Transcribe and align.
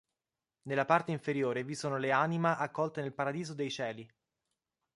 Nella 0.63 0.85
parte 0.85 1.11
inferiore 1.11 1.63
vi 1.63 1.75
sono 1.75 1.97
le 1.97 2.11
anima 2.11 2.57
accolte 2.57 3.03
nel 3.03 3.13
paradiso 3.13 3.53
dei 3.53 3.69
cieli. 3.69 4.09